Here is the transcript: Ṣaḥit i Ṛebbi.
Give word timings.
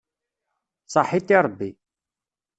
Ṣaḥit 0.93 1.29
i 1.35 1.37
Ṛebbi. 1.45 1.71